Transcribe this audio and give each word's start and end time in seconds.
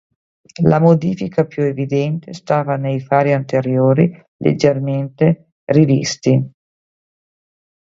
La 0.63 0.79
modifica 0.79 1.45
più 1.45 1.61
evidente 1.61 2.33
stava 2.33 2.75
nei 2.75 3.01
fari 3.01 3.33
anteriori, 3.33 4.09
leggermente 4.37 5.51
rivisti. 5.65 6.51